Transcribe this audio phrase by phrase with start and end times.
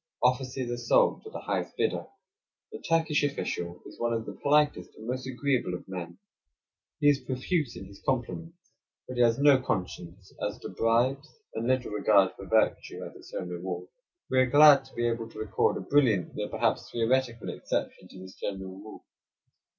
[0.23, 2.07] Offices are sold to the highest bidder.
[2.71, 6.17] The Turkish official is one of the politest and most agreeable of men.
[6.99, 8.71] He is profuse in his compliments,
[9.07, 13.31] but he has no conscience as to bribes, and little regard for virtue as its
[13.35, 13.89] own reward.
[14.31, 18.19] We are glad to be able to record a brilliant, though perhaps theoretical, exception to
[18.21, 19.05] this general rule.